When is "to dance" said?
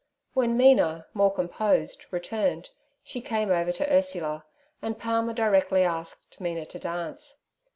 6.65-7.37